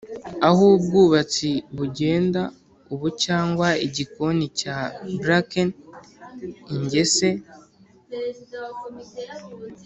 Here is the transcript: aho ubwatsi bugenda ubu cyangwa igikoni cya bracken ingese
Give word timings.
aho 0.47 0.63
ubwatsi 0.77 1.49
bugenda 1.77 2.41
ubu 2.93 3.07
cyangwa 3.23 3.67
igikoni 3.85 4.45
cya 4.59 4.77
bracken 5.19 5.69
ingese 6.75 7.29